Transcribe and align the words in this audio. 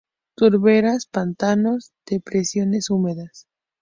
Turberas 0.35 1.05
pantanos, 1.05 1.91
depresiones 2.07 2.89
húmedas. 2.89 3.45